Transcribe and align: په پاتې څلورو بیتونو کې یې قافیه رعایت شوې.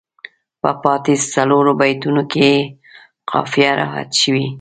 په 0.61 0.71
پاتې 0.83 1.13
څلورو 1.33 1.71
بیتونو 1.79 2.23
کې 2.31 2.49
یې 2.53 2.57
قافیه 3.29 3.71
رعایت 3.79 4.11
شوې. 4.21 4.45